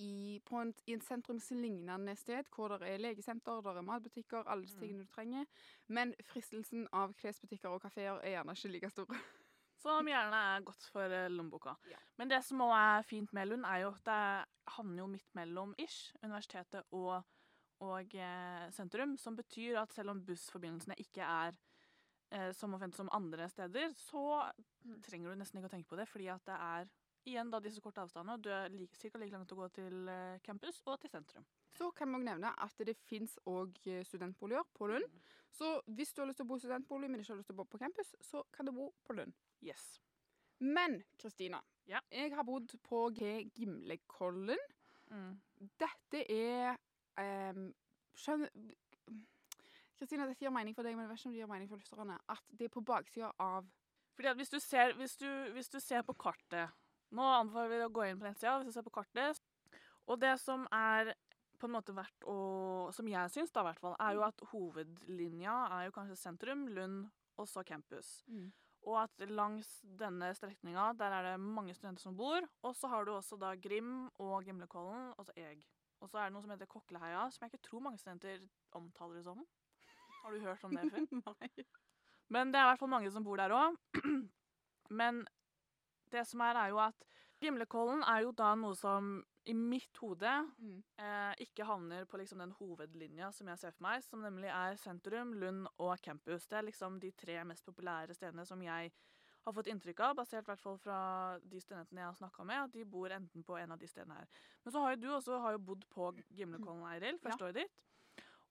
i, 0.00 0.40
på 0.48 0.56
en, 0.60 0.72
i 0.88 0.94
en 0.96 1.02
sentrumslignende 1.04 2.14
sted 2.16 2.48
hvor 2.54 2.72
det 2.80 2.88
er 2.88 3.00
legesenter, 3.02 3.60
der 3.64 3.78
er 3.80 3.84
matbutikker, 3.86 4.48
alle 4.48 4.64
disse 4.64 4.76
Mm. 4.76 4.82
tingene 4.82 5.04
du 5.04 5.12
trenger. 5.12 5.46
Men 5.88 6.14
fristelsen 6.24 6.88
av 6.92 7.12
klesbutikker 7.20 7.68
og 7.68 7.82
kafeer 7.82 8.18
er 8.24 8.34
gjerne 8.38 8.56
ikke 8.56 8.72
like 8.72 8.90
stor. 8.90 9.06
Som 9.80 10.08
gjerne 10.08 10.36
er 10.56 10.60
godt 10.64 10.82
for 10.92 11.08
eh, 11.08 11.28
lommeboka. 11.32 11.72
Ja. 11.88 11.96
Men 12.18 12.28
det 12.28 12.42
som 12.44 12.60
òg 12.60 12.74
er 12.76 13.02
fint 13.08 13.32
med 13.32 13.48
Lund, 13.48 13.64
er 13.64 13.78
jo 13.86 13.92
at 13.94 14.04
det 14.04 14.74
havner 14.76 14.98
jo 15.02 15.06
midt 15.08 15.30
mellom 15.34 15.72
ish, 15.78 16.12
universitetet 16.22 16.84
og, 16.92 17.22
og 17.80 18.14
eh, 18.14 18.70
sentrum. 18.74 19.16
Som 19.20 19.36
betyr 19.38 19.80
at 19.82 19.92
selv 19.94 20.14
om 20.14 20.22
bussforbindelsene 20.26 20.96
ikke 21.00 21.26
er 21.26 21.56
eh, 22.32 22.50
som 22.56 22.74
offentlig 22.76 23.00
som 23.00 23.12
andre 23.16 23.48
steder, 23.50 23.94
så 23.98 24.24
trenger 25.06 25.30
du 25.32 25.40
nesten 25.40 25.60
ikke 25.60 25.70
å 25.70 25.76
tenke 25.76 25.90
på 25.92 26.00
det, 26.00 26.08
fordi 26.10 26.28
at 26.32 26.44
det 26.48 26.58
er 26.58 26.90
igjen 27.28 27.50
da 27.52 27.60
disse 27.60 27.82
korte 27.84 28.00
avstandene. 28.00 28.40
Du 28.40 28.48
er 28.52 28.70
like, 28.72 28.96
cirka 28.96 29.20
like 29.20 29.34
langt 29.34 29.52
å 29.52 29.58
gå 29.58 29.68
til 29.76 30.08
eh, 30.08 30.38
campus 30.46 30.80
og 30.86 31.00
til 31.02 31.12
sentrum. 31.12 31.44
Så 31.76 31.90
kan 31.96 32.08
vi 32.08 32.16
også 32.20 32.28
nevne 32.30 32.54
at 32.64 32.84
det 32.88 32.96
fins 33.08 33.36
òg 33.50 33.76
studentboliger 34.08 34.64
på 34.76 34.88
Lund. 34.90 35.20
Så 35.50 35.80
hvis 35.90 36.14
du 36.14 36.22
har 36.22 36.30
lyst 36.30 36.40
til 36.40 36.46
å 36.46 36.50
bo 36.52 36.56
i 36.60 36.62
studentbolig, 36.62 37.10
men 37.10 37.20
ikke 37.20 37.34
har 37.34 37.40
lyst 37.42 37.50
til 37.50 37.58
å 37.58 37.62
bo 37.62 37.68
på 37.68 37.80
campus, 37.82 38.14
så 38.24 38.44
kan 38.54 38.68
du 38.68 38.72
bo 38.76 38.92
på 39.06 39.16
Lund. 39.18 39.34
Yes. 39.64 39.98
Men 40.60 41.02
Kristina, 41.18 41.60
Ja. 41.86 42.00
jeg 42.12 42.32
har 42.34 42.44
bodd 42.44 42.70
på 42.84 43.08
G. 43.16 43.50
Gimlekollen. 43.56 44.58
Mm. 45.10 45.40
Dette 45.80 46.20
er 46.30 46.76
Skjønner 48.20 48.50
Kristina, 50.00 50.24
dette 50.24 50.40
gir 50.40 50.52
mening 50.54 50.72
for 50.72 50.86
deg, 50.86 50.96
men 50.96 51.04
jeg 51.04 51.10
vet 51.10 51.20
ikke 51.20 51.28
om 51.28 51.32
det 51.34 51.40
gir 51.42 51.50
mening 51.50 51.68
for 51.68 51.80
lytterne. 51.80 52.14
At 52.32 52.52
det 52.56 52.68
er 52.70 52.72
på 52.72 52.82
baksida 52.88 53.32
av 53.36 53.66
Fordi 54.16 54.30
at 54.30 54.38
hvis 54.38 54.52
du 54.52 54.58
ser, 54.64 54.94
hvis 54.96 55.16
du, 55.20 55.28
hvis 55.52 55.68
du 55.68 55.76
ser 55.80 56.04
på 56.06 56.16
kartet 56.16 56.72
Nå 57.12 57.26
anbefaler 57.26 57.74
vi 57.74 57.80
å 57.84 57.90
gå 57.92 58.06
inn 58.06 58.20
på 58.20 58.24
nettsida. 58.28 58.60
Hvis 58.60 58.72
du 58.72 58.78
ser 58.78 58.86
på 58.86 58.94
kartet 58.94 59.42
Og 60.06 60.20
det 60.22 60.32
som 60.40 60.64
er 60.72 61.12
på 61.60 61.68
en 61.68 61.74
måte 61.74 61.92
verdt 61.92 62.24
å 62.24 62.36
Som 62.96 63.10
jeg 63.12 63.32
syns, 63.34 63.52
da, 63.52 63.60
i 63.60 63.68
hvert 63.68 63.82
fall, 63.82 63.96
er 64.00 64.16
jo 64.16 64.24
at 64.24 64.44
hovedlinja 64.54 65.56
er 65.76 65.88
jo 65.88 65.94
kanskje 65.98 66.16
sentrum, 66.16 66.64
Lund 66.72 67.10
og 67.40 67.48
så 67.48 67.62
campus. 67.64 68.22
Og 68.88 68.96
at 69.02 69.28
langs 69.28 69.68
denne 70.00 70.30
strekninga 70.36 70.94
der 70.96 71.12
er 71.12 71.28
det 71.28 71.40
mange 71.40 71.74
studenter 71.76 72.02
som 72.02 72.16
bor. 72.16 72.40
Og 72.64 72.72
så 72.76 72.88
har 72.88 73.04
du 73.04 73.12
også 73.12 73.36
da 73.40 73.52
Grim 73.60 74.08
og 74.16 74.44
Gimlekollen, 74.44 75.12
og 75.18 75.28
så 75.28 75.36
Eg. 75.36 75.66
Og 76.00 76.08
så 76.08 76.18
er 76.20 76.28
det 76.30 76.34
noe 76.36 76.44
som 76.44 76.52
heter 76.54 76.68
Kokkeleheia, 76.70 77.26
som 77.30 77.44
jeg 77.44 77.52
ikke 77.52 77.66
tror 77.68 77.82
mange 77.84 78.00
studenter 78.00 78.44
omtaler 78.78 79.18
det 79.20 79.24
som. 79.26 79.42
Har 80.22 80.32
du 80.32 80.40
hørt 80.44 80.64
om 80.64 80.76
det 80.76 80.86
før? 80.92 81.06
Nei. 81.26 81.66
Men 82.30 82.52
det 82.52 82.60
er 82.60 82.66
i 82.66 82.70
hvert 82.70 82.80
fall 82.82 82.92
mange 82.92 83.10
som 83.12 83.24
bor 83.26 83.40
der 83.40 83.52
òg. 83.56 83.76
Men 85.00 85.24
det 86.10 86.24
som 86.26 86.42
er, 86.46 86.58
er 86.58 86.72
jo 86.72 86.80
at 86.82 87.04
Gimlekollen 87.40 88.02
er 88.04 88.26
jo 88.26 88.32
da 88.36 88.50
noe 88.58 88.76
som 88.76 89.14
i 89.48 89.54
mitt 89.56 89.96
hode 90.02 90.28
Mm. 90.60 90.82
eh, 91.00 91.34
ikke 91.40 91.64
havner 91.64 92.04
på 92.04 92.18
liksom 92.20 92.42
den 92.42 92.52
hovedlinja 92.58 93.30
som 93.32 93.48
jeg 93.48 93.58
ser 93.62 93.72
for 93.72 93.86
meg, 93.86 94.02
som 94.04 94.20
nemlig 94.20 94.50
er 94.52 94.76
sentrum, 94.76 95.32
Lund 95.40 95.66
og 95.78 95.94
campus. 96.04 96.44
Det 96.46 96.58
er 96.58 96.66
liksom 96.68 96.98
de 97.00 97.10
tre 97.16 97.38
mest 97.48 97.64
populære 97.64 98.14
stedene 98.14 98.44
som 98.46 98.60
jeg 98.62 98.92
har 99.44 99.52
fått 99.56 99.66
inntrykk 99.72 100.00
av, 100.04 100.16
basert 100.18 100.44
i 100.44 100.50
hvert 100.50 100.60
fall 100.60 100.78
fra 100.78 100.96
de 101.42 101.60
studentene 101.60 102.02
jeg 102.02 102.08
har 102.10 102.18
snakka 102.18 102.44
med, 102.44 102.64
at 102.66 102.72
de 102.74 102.84
bor 102.84 103.10
enten 103.14 103.42
på 103.46 103.56
en 103.56 103.72
av 103.72 103.78
de 103.80 103.88
stedene 103.88 104.18
her. 104.18 104.26
Men 104.64 104.72
så 104.74 104.82
har 104.84 104.94
jo 104.96 105.00
du 105.00 105.08
også 105.16 105.38
har 105.40 105.56
jo 105.56 105.62
bodd 105.70 105.86
på 105.90 106.10
Gimlekollen, 106.36 106.84
Eiril, 106.92 107.18
første 107.22 107.44
året 107.48 107.62
ditt. 107.62 107.78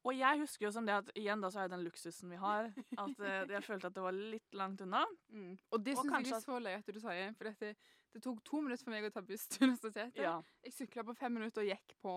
Og 0.07 0.15
jeg 0.15 0.39
husker 0.39 0.63
jo 0.65 0.71
som 0.71 0.86
det 0.88 0.94
at 0.95 1.09
igjen 1.19 1.41
da 1.44 1.50
så 1.51 1.59
er 1.59 1.68
det 1.68 1.75
den 1.75 1.83
luksusen 1.83 2.30
vi 2.31 2.38
har, 2.39 2.69
at 3.03 3.19
eh, 3.19 3.41
jeg 3.51 3.63
følte 3.68 3.89
at 3.91 3.95
det 3.97 4.03
var 4.06 4.15
litt 4.15 4.53
langt 4.56 4.81
unna. 4.81 5.01
Mm. 5.30 5.57
Og 5.75 5.83
det 5.83 5.97
syns 6.00 6.30
jeg 6.30 6.38
er 6.38 6.45
så 6.45 6.59
løye 6.63 6.80
at 6.80 6.88
du 6.95 7.00
sier, 7.03 7.33
for 7.35 7.50
dette, 7.51 7.74
det 8.15 8.21
tok 8.24 8.39
to 8.47 8.62
minutter 8.63 8.88
for 8.88 8.95
meg 8.95 9.06
å 9.06 9.12
ta 9.13 9.21
buss 9.21 9.44
til 9.51 9.68
universitetet. 9.68 10.24
Ja. 10.24 10.38
Jeg 10.65 10.74
sykla 10.77 11.03
på 11.06 11.18
fem 11.19 11.35
minutter 11.35 11.62
og 11.62 11.68
gikk 11.69 11.97
på 12.01 12.13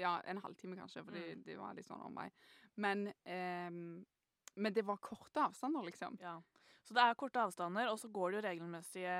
ja, 0.00 0.16
en 0.26 0.40
halvtime, 0.42 0.80
kanskje, 0.80 1.04
fordi 1.06 1.26
Mm. 1.36 1.42
det 1.44 1.58
var 1.60 1.76
litt 1.76 1.86
sånn 1.86 2.02
omvei. 2.08 2.30
Men, 2.82 3.06
eh, 3.28 3.70
men 4.56 4.72
det 4.72 4.82
var 4.88 4.96
korte 4.96 5.44
avstander, 5.44 5.84
liksom. 5.84 6.16
Ja. 6.24 6.38
Så 6.86 6.94
det 6.94 7.02
er 7.02 7.16
korte 7.18 7.40
avstander, 7.42 7.88
og 7.90 7.98
så 7.98 8.06
går 8.14 8.30
det 8.30 8.38
jo 8.38 8.42
regelmessige 8.46 9.14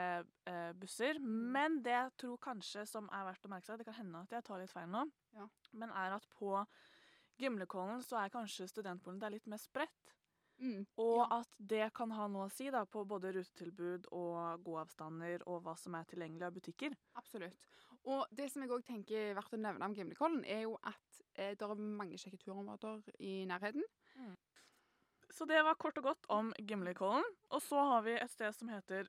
eh, 0.46 0.72
busser. 0.78 1.18
Men 1.18 1.80
det 1.82 1.96
jeg 1.96 2.12
tror 2.22 2.36
kanskje 2.44 2.84
som 2.86 3.08
er 3.10 3.24
verdt 3.26 3.48
å 3.48 3.50
merke 3.50 3.66
seg, 3.66 3.80
det 3.80 3.88
kan 3.88 3.96
hende 3.98 4.20
at 4.22 4.36
jeg 4.36 4.46
tar 4.46 4.60
litt 4.62 4.70
feil 4.70 4.86
nå, 4.92 5.02
Ja. 5.34 5.48
men 5.72 5.90
er 5.90 6.14
at 6.14 6.28
på 6.38 6.52
Gimlekollen 7.42 8.04
så 8.06 8.20
er 8.22 8.30
kanskje 8.32 8.68
studentboligen 8.70 9.20
der 9.20 9.34
litt 9.34 9.46
mer 9.50 9.58
spredt. 9.58 10.14
Mm. 10.62 10.86
Og 10.96 11.18
Ja. 11.18 11.40
at 11.42 11.48
det 11.58 11.92
kan 11.92 12.10
ha 12.16 12.28
noe 12.28 12.46
å 12.46 12.52
si 12.54 12.70
da, 12.70 12.84
på 12.86 13.02
både 13.04 13.34
rutetilbud 13.34 14.06
og 14.12 14.62
gåavstander 14.64 15.42
og 15.46 15.64
hva 15.66 15.74
som 15.76 15.94
er 15.98 16.04
tilgjengelig 16.04 16.46
av 16.46 16.54
butikker. 16.54 16.94
Absolutt. 17.18 17.66
Og 18.06 18.24
det 18.32 18.46
som 18.52 18.62
jeg 18.62 18.70
òg 18.70 18.84
tenker 18.86 19.32
er 19.32 19.34
verdt 19.34 19.52
å 19.52 19.60
nevne 19.60 19.84
om 19.84 19.92
Gimlekollen, 19.94 20.44
er 20.46 20.62
jo 20.62 20.78
at 20.84 21.20
eh, 21.34 21.56
det 21.58 21.62
er 21.66 21.74
mange 21.74 22.16
kjekke 22.16 22.38
turområder 22.38 23.02
i 23.18 23.44
nærheten. 23.44 23.82
Så 25.34 25.44
det 25.44 25.58
var 25.66 25.78
kort 25.80 25.98
og 25.98 26.10
godt 26.12 26.28
om 26.32 26.52
Gimlekollen. 26.58 27.24
Og 27.50 27.62
så 27.62 27.80
har 27.90 28.04
vi 28.06 28.14
et 28.18 28.30
sted 28.30 28.54
som 28.54 28.70
heter 28.70 29.08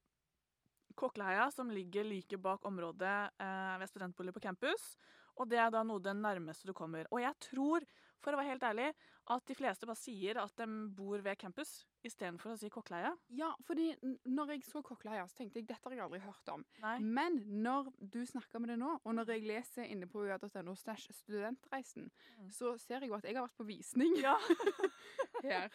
Kokleheia, 0.98 1.52
som 1.54 1.70
ligger 1.72 2.08
like 2.08 2.40
bak 2.42 2.66
området 2.66 3.18
eh, 3.38 3.76
ved 3.80 3.90
studentbolig 3.92 4.34
på 4.34 4.42
campus. 4.48 4.96
Og 5.38 5.50
det 5.50 5.60
er 5.62 5.70
da 5.74 5.84
noe 5.86 6.02
det 6.02 6.16
nærmeste 6.18 6.68
du 6.70 6.74
kommer. 6.78 7.06
Og 7.14 7.22
jeg 7.22 7.38
tror, 7.52 7.86
for 8.24 8.34
å 8.34 8.38
være 8.40 8.50
helt 8.54 8.64
ærlig, 8.64 8.90
at 9.30 9.46
de 9.50 9.56
fleste 9.60 9.86
bare 9.86 10.00
sier 10.00 10.38
at 10.40 10.54
de 10.56 10.66
bor 10.96 11.20
ved 11.22 11.36
campus 11.38 11.86
istedenfor 12.08 12.54
å 12.54 12.58
si 12.60 12.70
kokkeleie. 12.72 13.10
Ja, 13.36 13.50
fordi 13.68 13.90
når 14.26 14.54
jeg 14.54 14.64
så 14.64 14.82
kokkeleie, 14.82 15.26
så 15.28 15.36
tenkte 15.42 15.60
jeg 15.60 15.68
dette 15.68 15.84
har 15.84 15.92
jeg 15.98 16.04
aldri 16.06 16.20
hørt 16.24 16.52
om. 16.54 16.64
Nei. 16.82 16.94
Men 17.04 17.42
når 17.64 17.90
du 18.00 18.22
snakker 18.26 18.60
med 18.64 18.70
det 18.72 18.78
nå, 18.80 18.94
og 19.04 19.16
når 19.18 19.34
jeg 19.36 19.44
leser 19.50 19.84
inne 19.92 20.08
på 20.08 20.24
ua.no 20.24 20.76
slash 20.76 21.10
studentreisen, 21.12 22.10
Mm. 22.38 22.52
så 22.54 22.78
ser 22.80 23.00
jeg 23.02 23.10
jo 23.10 23.16
at 23.18 23.24
jeg 23.26 23.36
har 23.36 23.48
vært 23.48 23.58
på 23.58 23.66
visning 23.68 24.16
Ja. 24.22 24.38
her. 25.44 25.70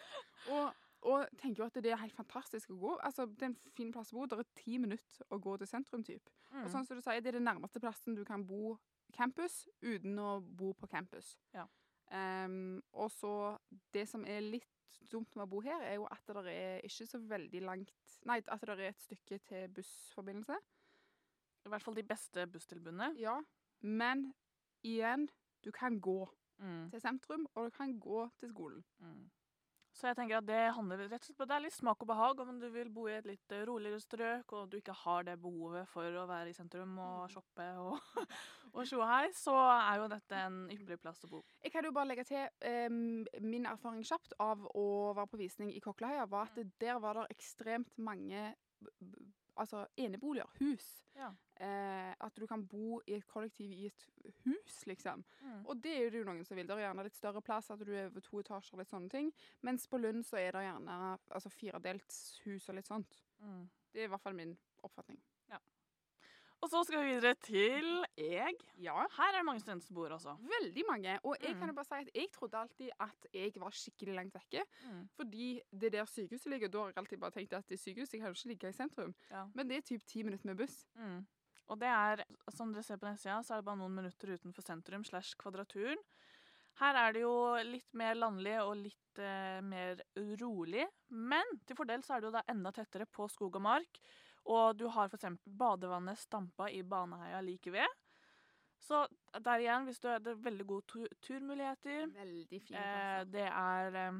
Og, 0.51 0.73
og 1.03 1.27
tenker 1.41 1.63
jo 1.63 1.67
at 1.67 1.77
det 1.83 1.91
er 1.91 1.99
helt 2.01 2.15
fantastisk 2.15 2.71
å 2.73 2.79
gå. 2.79 2.93
Altså, 3.03 3.25
Det 3.27 3.43
er 3.43 3.51
en 3.51 3.57
fin 3.75 3.91
plass 3.93 4.13
å 4.13 4.17
bo. 4.21 4.25
Det 4.31 4.39
er 4.39 4.49
ti 4.57 4.77
minutter 4.81 5.25
å 5.29 5.39
gå 5.43 5.57
til 5.59 5.67
sentrum. 5.69 6.03
typ. 6.03 6.29
Mm. 6.53 6.63
Og 6.65 6.71
sånn 6.71 6.85
som 6.87 6.97
du 6.97 7.01
sier, 7.03 7.21
Det 7.21 7.33
er 7.33 7.39
den 7.39 7.47
nærmeste 7.47 7.79
plassen 7.83 8.15
du 8.15 8.23
kan 8.25 8.45
bo 8.47 8.77
campus 9.13 9.67
uten 9.81 10.17
å 10.19 10.39
bo 10.41 10.73
på 10.73 10.87
campus. 10.89 11.35
Ja. 11.53 11.67
Ehm, 12.11 12.81
og 12.91 13.11
så 13.11 13.57
Det 13.93 14.07
som 14.09 14.25
er 14.25 14.41
litt 14.41 14.69
dumt 15.11 15.35
med 15.35 15.45
å 15.45 15.49
bo 15.49 15.61
her, 15.61 15.81
er 15.81 15.95
jo 15.95 16.05
at 16.11 16.27
det 16.27 16.53
er 16.53 16.85
ikke 16.85 17.07
så 17.07 17.17
veldig 17.17 17.61
langt 17.61 17.93
Nei, 18.25 18.39
at 18.47 18.61
det 18.61 18.69
er 18.69 18.89
et 18.89 19.01
stykke 19.01 19.39
til 19.39 19.67
bussforbindelse. 19.75 20.55
I 21.65 21.69
hvert 21.69 21.83
fall 21.83 21.95
de 21.95 22.03
beste 22.07 22.45
busstilbudene. 22.47 23.09
Ja. 23.19 23.35
Men 23.81 24.33
igjen, 24.83 25.27
du 25.63 25.71
kan 25.71 25.99
gå. 25.99 26.29
Mm. 26.63 26.89
til 26.91 27.01
sentrum, 27.01 27.47
og 27.55 27.65
du 27.65 27.69
kan 27.75 27.99
gå 27.99 28.29
til 28.39 28.49
skolen. 28.49 28.83
Mm. 28.99 29.31
Så 29.93 30.09
jeg 30.09 30.17
tenker 30.17 30.39
at 30.39 30.47
det 30.47 30.61
handler 30.73 31.03
rett 31.03 31.21
og 31.21 31.27
slett 31.27 31.37
på 31.37 31.45
det 31.45 31.53
er 31.55 31.63
litt 31.67 31.75
smak 31.75 32.01
og 32.01 32.09
behag. 32.09 32.39
Om 32.41 32.57
du 32.61 32.65
vil 32.73 32.89
bo 32.93 33.05
i 33.09 33.13
et 33.19 33.27
litt 33.29 33.53
eh, 33.53 33.61
roligere 33.69 34.01
strøk, 34.01 34.55
og 34.57 34.71
du 34.71 34.79
ikke 34.79 34.95
har 35.03 35.27
det 35.27 35.37
behovet 35.43 35.89
for 35.91 36.17
å 36.17 36.25
være 36.29 36.49
i 36.49 36.57
sentrum 36.57 36.97
og 37.03 37.29
shoppe 37.33 37.67
og, 37.83 37.99
og 38.75 38.81
tjo 38.89 39.03
og 39.03 39.07
hei, 39.11 39.27
så 39.37 39.53
er 39.75 40.01
jo 40.01 40.09
dette 40.15 40.41
en 40.47 40.59
ypperlig 40.73 40.99
plass 41.03 41.21
å 41.27 41.31
bo. 41.35 41.43
Jeg 41.61 41.75
kan 41.75 41.85
jo 41.85 41.93
bare 41.93 42.09
legge 42.09 42.25
til 42.27 42.89
um, 42.89 43.21
Min 43.45 43.69
erfaring 43.69 44.01
kjapt 44.07 44.33
av 44.41 44.65
å 44.73 44.87
være 45.13 45.29
på 45.29 45.41
visning 45.43 45.69
i 45.73 45.81
Kokkeleheia, 45.83 46.25
var 46.31 46.49
at 46.49 46.75
der 46.81 46.99
var 47.03 47.21
det 47.21 47.29
ekstremt 47.37 47.93
mange 48.01 48.49
altså 49.59 49.85
eneboliger, 49.97 50.49
hus. 50.59 50.85
Ja. 51.15 51.29
Eh, 51.55 52.13
at 52.25 52.39
du 52.39 52.47
kan 52.49 52.63
bo 52.67 53.01
i 53.07 53.17
et 53.17 53.27
kollektiv 53.29 53.71
i 53.71 53.85
et 53.85 54.05
hus, 54.45 54.79
liksom. 54.89 55.23
Mm. 55.41 55.65
Og 55.65 55.83
det 55.83 55.93
er 55.97 56.17
jo 56.17 56.23
noen 56.25 56.45
som 56.45 56.57
vil. 56.57 56.67
Det 56.67 56.77
er 56.77 56.87
gjerne 56.87 57.05
litt 57.05 57.17
større 57.17 57.43
plass, 57.45 57.69
at 57.71 57.83
du 57.83 57.93
er 57.93 58.09
over 58.09 58.25
to 58.25 58.41
etasjer, 58.41 58.79
litt 58.79 58.91
sånne 58.91 59.11
ting. 59.13 59.29
Mens 59.61 59.85
på 59.87 59.99
Lund 60.01 60.25
så 60.25 60.39
er 60.41 60.55
det 60.55 60.65
gjerne 60.65 60.97
altså, 61.29 61.53
firedelt 61.53 62.19
hus 62.47 62.69
og 62.69 62.79
litt 62.79 62.89
sånt. 62.89 63.21
Mm. 63.43 63.63
Det 63.93 64.01
er 64.01 64.09
i 64.09 64.13
hvert 64.13 64.25
fall 64.25 64.37
min 64.37 64.57
oppfatning. 64.83 65.21
Og 66.63 66.69
så 66.71 66.79
skal 66.87 67.01
vi 67.03 67.11
videre 67.11 67.33
til 67.43 67.87
Eg. 68.23 68.61
Ja. 68.79 69.01
Her 69.17 69.33
er 69.33 69.41
det 69.41 69.45
mange 69.49 69.59
studenter 69.59 69.83
som 69.89 69.97
bor 69.97 70.13
også. 70.15 70.33
Veldig 70.47 70.85
mange. 70.87 71.17
Og 71.27 71.35
jeg 71.43 71.57
kan 71.57 71.67
Mm. 71.67 71.73
jo 71.73 71.75
bare 71.75 71.85
si 71.89 71.95
at 72.05 72.11
jeg 72.15 72.31
trodde 72.31 72.55
alltid 72.61 72.89
at 73.03 73.27
jeg 73.33 73.51
var 73.59 73.75
skikkelig 73.75 74.15
langt 74.15 74.33
vekke. 74.37 74.63
Mm. 74.87 75.01
Fordi 75.17 75.47
det 75.71 75.83
er 75.89 75.97
der 75.99 76.05
sykehuset 76.07 76.47
ligger. 76.53 76.69
Da 76.71 76.77
har 76.79 76.87
jeg 76.93 76.97
alltid 77.03 77.19
bare 77.19 77.31
tenkt 77.35 77.53
at 77.53 77.67
det 77.67 77.75
er 77.79 77.83
sykehuset 77.83 78.19
kan 78.19 78.27
jo 78.31 78.37
ikke 78.37 78.47
ligge 78.53 78.69
i 78.69 78.77
sentrum. 78.79 79.13
Ja. 79.29 79.45
Men 79.53 79.67
det 79.67 79.77
er 79.77 79.81
typ 79.91 80.05
ti 80.07 80.23
minutter 80.23 80.45
med 80.47 80.57
buss. 80.57 80.85
Mm. 80.95 81.25
Og 81.67 81.79
det 81.79 81.87
er, 81.87 82.23
som 82.51 82.71
dere 82.73 82.83
ser 82.83 82.97
på 82.97 83.07
nettsida, 83.11 83.41
så 83.43 83.53
er 83.53 83.57
det 83.61 83.65
bare 83.65 83.77
noen 83.83 83.95
minutter 83.95 84.33
utenfor 84.37 84.63
sentrum 84.63 85.03
slash 85.03 85.35
Kvadraturen. 85.39 85.97
Her 86.79 86.95
er 86.95 87.13
det 87.13 87.21
jo 87.21 87.35
litt 87.63 87.93
mer 87.93 88.15
landlig 88.15 88.55
og 88.63 88.75
litt 88.77 89.19
eh, 89.19 89.59
mer 89.61 89.99
rolig, 90.41 90.87
men 91.11 91.43
til 91.67 91.75
fordel 91.77 92.01
så 92.01 92.15
er 92.15 92.21
det 92.23 92.31
jo 92.31 92.37
da 92.37 92.41
enda 92.49 92.71
tettere 92.73 93.05
på 93.05 93.27
skog 93.29 93.55
og 93.55 93.61
mark. 93.61 93.99
Og 94.51 94.79
du 94.79 94.87
har 94.91 95.07
f.eks. 95.07 95.25
badevannet 95.59 96.19
stampa 96.19 96.67
i 96.69 96.81
Baneheia 96.83 97.41
like 97.41 97.71
ved. 97.71 97.99
Så 98.83 99.05
der 99.45 99.61
igjen, 99.63 99.85
hvis 99.87 99.99
du 100.03 100.09
er, 100.11 100.19
det 100.19 100.33
er 100.33 100.43
veldig 100.43 100.65
gode 100.67 100.87
tu 100.87 101.05
turmuligheter. 101.23 102.09
Veldig 102.17 102.61
fine 102.61 102.79
Eh, 102.79 103.21
det 103.31 103.45
er 103.47 103.99
eh, 104.01 104.17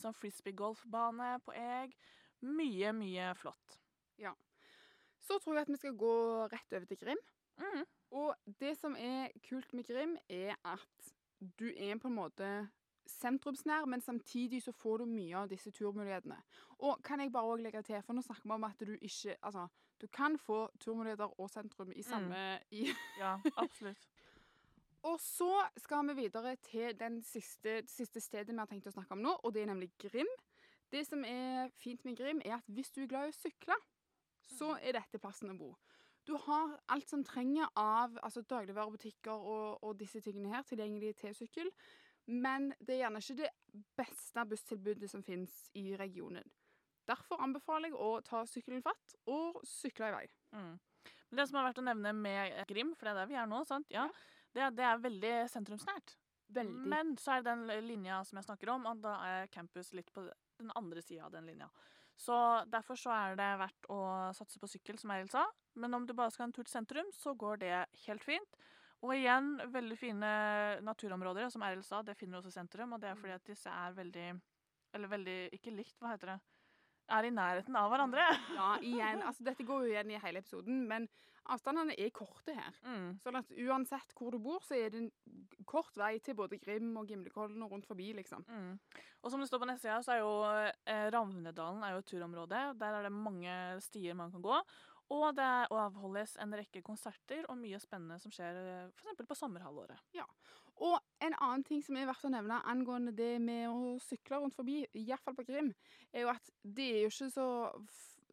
sånn 0.00 0.16
frisbee-golfbane 0.16 1.34
på 1.44 1.52
Eg. 1.58 1.92
Mye, 2.44 2.92
mye 2.96 3.34
flott. 3.36 3.76
Ja. 4.20 4.32
Så 5.20 5.38
tror 5.40 5.58
jeg 5.58 5.66
at 5.66 5.74
vi 5.74 5.80
skal 5.80 5.98
gå 6.00 6.14
rett 6.52 6.76
over 6.76 6.88
til 6.88 7.00
Grim. 7.00 7.20
Mm. 7.60 7.84
Og 8.16 8.56
det 8.60 8.72
som 8.78 8.96
er 8.96 9.34
kult 9.44 9.72
med 9.76 9.86
Grim, 9.88 10.16
er 10.28 10.56
at 10.64 11.12
du 11.60 11.68
er 11.68 11.98
på 12.00 12.08
en 12.08 12.16
måte 12.16 12.50
sentrumsnær, 13.06 13.84
men 13.90 14.00
samtidig 14.00 14.62
så 14.62 14.72
får 14.72 15.02
du 15.02 15.10
mye 15.10 15.36
av 15.36 15.48
disse 15.50 15.70
turmulighetene. 15.74 16.36
Og 16.86 17.02
kan 17.04 17.20
jeg 17.20 17.32
bare 17.32 17.52
også 17.52 17.64
legge 17.66 17.82
til, 17.82 18.02
for 18.02 18.16
nå 18.16 18.24
snakker 18.24 18.48
vi 18.48 18.56
om 18.56 18.68
at 18.68 18.84
du 18.86 18.94
ikke 19.00 19.36
Altså, 19.42 19.66
du 20.00 20.06
kan 20.06 20.38
få 20.38 20.68
turmuligheter 20.80 21.40
og 21.40 21.50
sentrum 21.50 21.92
i 21.96 22.02
samme 22.02 22.60
i 22.70 22.86
Ja, 23.22 23.38
absolutt. 23.56 24.08
Og 25.04 25.20
så 25.20 25.66
skal 25.76 26.08
vi 26.08 26.14
videre 26.22 26.56
til 26.56 26.96
den 27.00 27.22
siste, 27.22 27.80
det 27.82 27.90
siste 27.90 28.20
stedet 28.20 28.54
vi 28.54 28.58
har 28.58 28.68
tenkt 28.70 28.86
å 28.88 28.94
snakke 28.94 29.12
om 29.12 29.24
nå, 29.24 29.34
og 29.44 29.52
det 29.52 29.62
er 29.62 29.68
nemlig 29.68 29.90
Grim. 30.00 30.30
Det 30.92 31.02
som 31.06 31.24
er 31.28 31.68
fint 31.76 32.04
med 32.04 32.16
Grim, 32.16 32.40
er 32.44 32.56
at 32.56 32.70
hvis 32.72 32.90
du 32.90 33.02
er 33.02 33.10
glad 33.10 33.28
i 33.28 33.34
å 33.34 33.36
sykle, 33.36 33.76
så 34.56 34.76
er 34.80 34.96
dette 34.96 35.20
plassen 35.20 35.52
å 35.52 35.58
bo. 35.58 35.74
Du 36.24 36.38
har 36.46 36.78
alt 36.88 37.10
som 37.10 37.24
trenger 37.24 37.68
av 37.76 38.16
altså 38.24 38.40
dagligvarebutikker 38.48 39.32
og, 39.32 39.84
og 39.84 39.98
disse 40.00 40.22
tingene 40.24 40.54
her 40.54 40.64
tilgjengelig 40.64 41.18
til 41.20 41.36
sykkel, 41.36 41.68
men 42.30 42.70
det 42.80 42.96
er 42.96 43.02
gjerne 43.04 43.22
ikke 43.22 43.38
det 43.42 43.50
beste 43.98 44.44
busstilbudet 44.48 45.10
som 45.10 45.24
finnes 45.26 45.54
i 45.76 45.92
regionen. 46.00 46.46
Derfor 47.04 47.42
anbefaler 47.44 47.92
jeg 47.92 48.00
å 48.00 48.20
ta 48.24 48.44
sykkelen 48.48 48.84
fatt 48.84 49.16
og 49.28 49.60
sykle 49.68 50.08
i 50.08 50.14
vei. 50.14 50.26
Mm. 50.56 50.74
Men 51.28 51.40
det 51.40 51.48
som 51.50 51.58
er 51.60 51.66
verdt 51.66 51.80
å 51.82 51.84
nevne 51.84 52.12
med 52.16 52.60
Grim, 52.70 52.94
for 52.96 53.08
det 53.08 53.12
er 53.12 53.20
der 53.20 53.32
vi 53.32 53.40
er 53.40 53.50
nå, 53.50 53.60
sant? 53.68 53.90
Ja, 53.92 54.06
det, 54.56 54.70
det 54.78 54.86
er 54.88 55.02
veldig 55.02 55.34
sentrumsnært. 55.52 56.14
Veldig. 56.54 56.86
Men 56.92 57.12
så 57.20 57.34
er 57.34 57.42
det 57.42 57.52
den 57.52 57.88
linja 57.88 58.22
som 58.24 58.38
jeg 58.38 58.46
snakker 58.46 58.72
om, 58.72 58.86
og 58.88 59.02
da 59.04 59.18
er 59.26 59.52
campus 59.52 59.92
litt 59.96 60.12
på 60.14 60.24
den 60.60 60.72
andre 60.78 61.02
sida 61.04 61.26
av 61.26 61.34
den 61.34 61.48
linja. 61.50 61.68
Så 62.16 62.36
derfor 62.70 62.98
så 62.98 63.10
er 63.10 63.36
det 63.38 63.48
verdt 63.58 63.88
å 63.90 64.00
satse 64.36 64.60
på 64.62 64.70
sykkel, 64.70 64.98
som 65.00 65.10
Eiril 65.10 65.30
sa. 65.32 65.44
Men 65.80 65.96
om 65.98 66.06
du 66.06 66.14
bare 66.14 66.30
skal 66.30 66.44
ha 66.44 66.48
en 66.48 66.54
tur 66.54 66.62
til 66.62 66.76
sentrum, 66.76 67.10
så 67.12 67.34
går 67.34 67.64
det 67.64 67.74
helt 68.06 68.24
fint. 68.24 68.60
Og 69.04 69.12
igjen, 69.12 69.58
veldig 69.72 69.98
fine 70.00 70.32
naturområder. 70.84 71.50
Som 71.52 71.64
Eiril 71.66 71.84
sa, 71.84 72.00
det 72.02 72.16
finner 72.16 72.38
du 72.38 72.42
også 72.42 72.54
i 72.54 72.58
sentrum. 72.58 72.96
Og 72.96 73.02
det 73.02 73.10
er 73.10 73.20
fordi 73.20 73.36
at 73.36 73.46
disse 73.52 73.70
er 73.70 73.96
veldig 73.96 74.32
Eller 74.94 75.10
veldig 75.10 75.38
Ikke 75.56 75.74
likt, 75.74 75.96
hva 76.00 76.14
heter 76.14 76.34
det? 76.34 76.40
Er 77.12 77.26
i 77.28 77.34
nærheten 77.34 77.76
av 77.76 77.90
hverandre. 77.92 78.24
Ja, 78.56 78.74
igjen. 78.92 79.20
Altså, 79.22 79.44
dette 79.44 79.66
går 79.66 79.84
jo 79.84 79.92
igjen 79.92 80.14
i 80.14 80.20
hele 80.22 80.40
episoden, 80.40 80.86
men 80.88 81.08
avstandene 81.52 81.92
er 82.00 82.14
korte 82.16 82.54
her. 82.56 82.78
Mm. 82.86 83.10
Sånn 83.20 83.36
at 83.36 83.50
uansett 83.66 84.14
hvor 84.16 84.32
du 84.32 84.38
bor, 84.40 84.62
så 84.64 84.78
er 84.78 84.94
det 84.94 85.02
en 85.02 85.10
kort 85.68 85.92
vei 86.00 86.14
til 86.24 86.38
både 86.38 86.56
Grim 86.62 86.94
og 86.96 87.10
Gimlekollen 87.10 87.60
og 87.66 87.74
rundt 87.74 87.90
forbi, 87.90 88.14
liksom. 88.16 88.46
Mm. 88.48 88.78
Og 89.20 89.28
som 89.28 89.42
det 89.42 89.50
står 89.50 89.60
på 89.60 89.68
nettsida, 89.68 89.98
så 90.06 90.14
er 90.14 90.22
jo 90.22 90.32
eh, 90.48 91.10
Ravnedalen 91.12 91.84
er 91.84 91.92
jo 91.92 92.00
et 92.00 92.08
turområde. 92.08 92.62
Der 92.80 92.96
er 92.96 93.04
det 93.04 93.12
mange 93.12 93.58
stier 93.84 94.16
man 94.16 94.32
kan 94.32 94.44
gå. 94.44 94.62
Og 95.12 95.26
det 95.36 95.50
avholdes 95.74 96.36
en 96.40 96.54
rekke 96.56 96.80
konserter 96.84 97.44
og 97.52 97.58
mye 97.60 97.80
spennende 97.82 98.16
som 98.22 98.32
skjer 98.32 98.56
f.eks. 98.88 99.24
på 99.28 99.36
sommerhalvåret. 99.36 100.00
Ja. 100.16 100.24
Og 100.82 100.96
en 101.22 101.36
annen 101.36 101.62
ting 101.66 101.82
som 101.84 101.98
er 101.98 102.08
verdt 102.08 102.24
å 102.26 102.32
nevne 102.32 102.62
angående 102.66 103.12
det 103.14 103.36
med 103.42 103.68
å 103.70 103.94
sykle 104.02 104.40
rundt 104.42 104.56
forbi, 104.56 104.80
iallfall 104.96 105.36
på 105.38 105.46
Grim, 105.46 105.70
er 106.10 106.24
jo 106.24 106.32
at 106.32 106.50
det 106.62 106.88
er 106.96 107.00
jo 107.04 107.12
ikke 107.12 107.30
så 107.34 107.48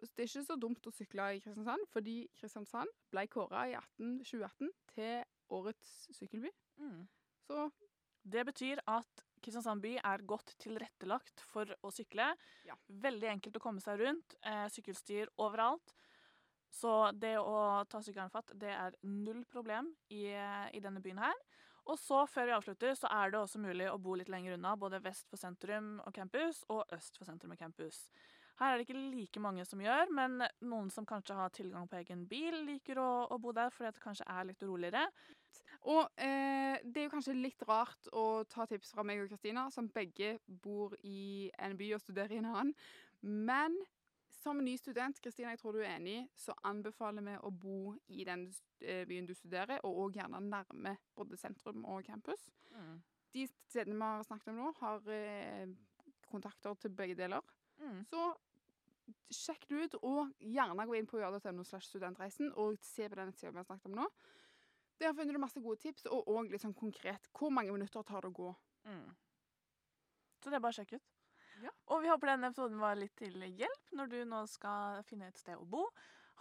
det 0.02 0.24
er 0.24 0.30
ikke 0.30 0.48
så 0.48 0.56
dumt 0.58 0.88
å 0.88 0.94
sykle 0.96 1.28
i 1.36 1.42
Kristiansand, 1.44 1.84
fordi 1.94 2.16
Kristiansand 2.40 2.90
ble 3.14 3.26
kåra 3.30 3.68
i 3.70 3.76
18, 3.78 4.16
2018 4.26 4.72
til 4.96 5.20
årets 5.54 5.92
sykkelby. 6.18 6.50
Mm. 6.82 7.04
Så 7.46 7.70
Det 8.22 8.44
betyr 8.46 8.82
at 8.86 9.24
Kristiansand 9.42 9.82
by 9.82 9.96
er 9.98 10.24
godt 10.30 10.54
tilrettelagt 10.62 11.42
for 11.50 11.70
å 11.82 11.90
sykle. 11.94 12.28
Ja. 12.68 12.76
Veldig 13.02 13.30
enkelt 13.32 13.58
å 13.58 13.64
komme 13.64 13.82
seg 13.82 13.98
rundt. 14.02 14.36
Eh, 14.46 14.68
sykkelstier 14.70 15.32
overalt. 15.42 15.94
Så 16.72 17.12
det 17.20 17.36
å 17.40 17.84
ta 17.92 18.00
sykkelen 18.04 18.32
fatt, 18.32 18.54
det 18.56 18.72
er 18.72 18.96
null 19.04 19.44
problem 19.52 19.92
i, 20.10 20.30
i 20.32 20.84
denne 20.84 21.04
byen 21.04 21.20
her. 21.20 21.42
Og 21.90 21.98
så, 22.00 22.22
før 22.30 22.48
vi 22.48 22.54
avslutter, 22.56 22.94
så 22.96 23.10
er 23.12 23.32
det 23.34 23.40
også 23.42 23.60
mulig 23.60 23.90
å 23.90 24.00
bo 24.00 24.14
litt 24.16 24.30
lenger 24.32 24.56
unna, 24.56 24.76
både 24.80 25.02
vest 25.04 25.28
for 25.28 25.42
sentrum 25.42 25.98
og 26.06 26.14
campus, 26.16 26.62
og 26.72 26.86
øst 26.96 27.18
for 27.18 27.28
sentrum 27.28 27.56
og 27.56 27.60
campus. 27.60 28.06
Her 28.62 28.76
er 28.76 28.78
det 28.78 28.86
ikke 28.86 29.02
like 29.02 29.42
mange 29.42 29.66
som 29.66 29.82
gjør, 29.82 30.12
men 30.14 30.44
noen 30.70 30.92
som 30.94 31.08
kanskje 31.10 31.36
har 31.36 31.54
tilgang 31.56 31.88
på 31.90 31.98
egen 31.98 32.28
bil, 32.30 32.60
liker 32.68 33.02
å, 33.02 33.10
å 33.34 33.40
bo 33.42 33.54
der 33.58 33.74
fordi 33.74 33.90
det 33.96 34.04
kanskje 34.04 34.28
er 34.30 34.48
litt 34.52 34.66
roligere. 34.68 35.08
Og 35.90 36.04
eh, 36.22 36.78
det 36.86 37.02
er 37.02 37.08
jo 37.08 37.14
kanskje 37.16 37.40
litt 37.40 37.64
rart 37.66 38.12
å 38.14 38.44
ta 38.50 38.68
tips 38.70 38.94
fra 38.94 39.06
meg 39.08 39.24
og 39.24 39.32
Kristina, 39.32 39.66
som 39.74 39.90
begge 39.90 40.36
bor 40.46 40.94
i 41.02 41.50
en 41.58 41.74
by 41.80 41.96
og 41.98 42.04
studerer 42.04 42.38
i 42.38 42.44
en 42.44 42.52
annen. 42.52 42.76
Men 43.26 43.80
som 44.42 44.58
ny 44.64 44.74
student, 44.78 45.20
Kristina, 45.22 45.54
jeg 45.54 45.62
tror 45.62 45.78
du 45.78 45.84
er 45.84 45.96
enig, 45.96 46.26
så 46.38 46.56
anbefaler 46.68 47.26
vi 47.26 47.38
å 47.46 47.52
bo 47.54 47.94
i 48.10 48.26
den 48.28 48.48
eh, 48.82 49.04
byen 49.10 49.28
du 49.30 49.36
studerer, 49.38 49.82
og 49.86 50.00
òg 50.06 50.18
gjerne 50.18 50.42
nærme 50.48 50.96
både 51.18 51.38
sentrum 51.38 51.86
og 51.86 52.06
campus. 52.08 52.48
De 53.32 53.46
stedene 53.70 54.00
vi 54.00 54.08
har 54.08 54.26
snakket 54.28 54.52
om 54.54 54.62
nå, 54.64 54.72
har 54.82 55.12
eh, 55.14 55.68
kontakter 56.32 56.80
til 56.82 56.96
begge 56.96 57.18
deler. 57.20 57.46
Mm. 57.82 58.02
Så 58.10 58.26
sjekk 59.32 59.68
det 59.70 59.86
ut, 59.86 59.98
og 60.08 60.34
gjerne 60.40 60.88
gå 60.88 60.98
inn 60.98 61.10
på 61.10 61.22
jr.no 61.22 61.66
slash 61.68 61.90
studentreisen 61.90 62.52
og 62.60 62.80
se 62.86 63.08
på 63.10 63.18
den 63.20 63.32
nettsida 63.32 63.54
vi 63.54 63.62
har 63.62 63.70
snakket 63.70 63.90
om 63.92 63.98
nå. 64.02 64.10
Der 65.02 65.16
finner 65.18 65.34
du 65.34 65.42
masse 65.42 65.62
gode 65.62 65.82
tips, 65.82 66.06
og 66.10 66.30
òg 66.30 66.52
litt 66.52 66.64
sånn 66.64 66.78
konkret 66.78 67.30
hvor 67.38 67.54
mange 67.54 67.74
minutter 67.74 68.06
tar 68.06 68.26
det 68.26 68.34
å 68.34 68.38
gå. 68.42 68.52
Mm. 68.90 69.10
Så 70.42 70.50
det 70.50 70.58
er 70.58 70.64
bare 70.64 70.74
å 70.74 70.80
sjekke 70.82 70.98
ut. 70.98 71.10
Ja. 71.62 71.72
Og 71.94 72.02
vi 72.04 72.10
håper 72.12 72.34
denne 72.34 72.50
episoden 72.52 72.82
var 72.82 72.98
litt 73.00 73.14
til 73.20 73.38
hjelp 73.46 73.94
når 73.98 74.12
du 74.12 74.18
nå 74.26 74.42
skal 74.50 75.04
finne 75.08 75.30
et 75.30 75.40
sted 75.40 75.60
å 75.60 75.68
bo. 75.68 75.86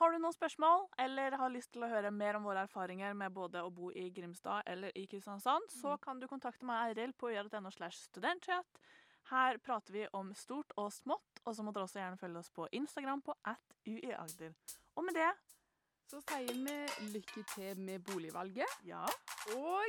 Har 0.01 0.15
du 0.15 0.17
noen 0.17 0.33
spørsmål, 0.33 0.87
eller 1.03 1.35
har 1.37 1.51
lyst 1.53 1.75
til 1.75 1.85
å 1.85 1.91
høre 1.91 2.09
mer 2.15 2.39
om 2.39 2.47
våre 2.49 2.63
erfaringer 2.65 3.13
med 3.13 3.35
både 3.37 3.61
å 3.61 3.69
bo 3.75 3.91
i 3.93 4.07
Grimstad 4.17 4.65
eller 4.73 4.97
i 4.97 5.03
Kristiansand, 5.11 5.69
så 5.75 5.99
kan 6.01 6.23
du 6.23 6.25
kontakte 6.31 6.65
meg, 6.65 6.95
Eiril, 6.95 7.13
på 7.13 7.35
gjør.no 7.35 7.69
slash 7.75 8.07
studentchat. 8.07 8.81
Her 9.29 9.61
prater 9.61 9.93
vi 9.93 10.07
om 10.17 10.33
stort 10.35 10.73
og 10.81 10.89
smått, 10.97 11.43
og 11.45 11.53
så 11.53 11.67
må 11.67 11.77
dere 11.77 11.85
også 11.85 12.01
gjerne 12.01 12.21
følge 12.23 12.41
oss 12.41 12.49
på 12.57 12.65
Instagram 12.81 13.21
på 13.29 13.37
at 13.45 13.77
uiagder. 13.85 14.57
Og 14.97 15.05
med 15.05 15.21
det, 15.21 15.31
Så 16.11 16.19
sier 16.27 16.49
vi 16.51 17.11
lykke 17.13 17.45
til 17.53 17.79
med 17.79 18.03
boligvalget, 18.03 18.81
ja, 18.83 19.05
og 19.55 19.87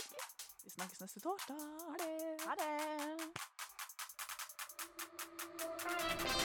vi 0.61 0.69
snakkes 0.69 1.01
neste 1.01 1.19
torsdag. 1.19 1.57
ha 1.87 1.97
det! 1.97 2.37
Ha 2.45 2.55
det! 2.61 3.70
Thank 5.61 6.35
you. 6.35 6.40